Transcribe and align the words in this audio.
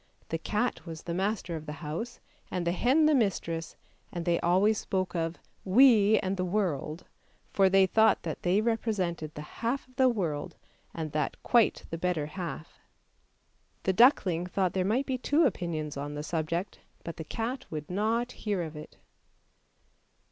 The 0.29 0.39
cat 0.39 0.83
was 0.87 1.03
the 1.03 1.13
master 1.13 1.55
of 1.55 1.67
the 1.67 1.73
house 1.85 2.19
and 2.49 2.65
the 2.65 2.71
hen 2.71 3.05
the 3.05 3.13
mistress, 3.13 3.75
and 4.11 4.25
they 4.25 4.39
always 4.39 4.79
spoke 4.79 5.13
of 5.15 5.37
"we 5.63 6.17
and 6.21 6.37
the 6.37 6.43
world," 6.43 7.05
for 7.53 7.69
they 7.69 7.85
thought 7.85 8.23
that 8.23 8.41
they 8.41 8.61
represented 8.61 9.35
the 9.35 9.43
half 9.61 9.87
of 9.87 9.97
the 9.97 10.09
world, 10.09 10.55
and 10.91 11.11
that 11.11 11.37
quite 11.43 11.83
the 11.91 11.99
better 11.99 12.25
half. 12.25 12.79
The 13.83 13.93
duckling 13.93 14.47
thought 14.47 14.73
there 14.73 14.83
might 14.83 15.05
be 15.05 15.19
two 15.19 15.43
opinions 15.45 15.95
on 15.95 16.15
the 16.15 16.23
subject, 16.23 16.79
but 17.03 17.17
the 17.17 17.23
cat 17.23 17.67
would 17.69 17.87
not 17.87 18.31
hear 18.31 18.63
of 18.63 18.75
it. 18.75 18.97